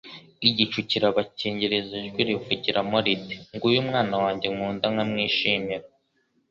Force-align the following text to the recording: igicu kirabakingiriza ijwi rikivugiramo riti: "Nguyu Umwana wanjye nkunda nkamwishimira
igicu 0.49 0.79
kirabakingiriza 0.89 1.93
ijwi 2.05 2.21
rikivugiramo 2.27 2.97
riti: 3.05 3.35
"Nguyu 3.53 3.77
Umwana 3.83 4.15
wanjye 4.23 4.47
nkunda 4.53 4.85
nkamwishimira 4.93 5.85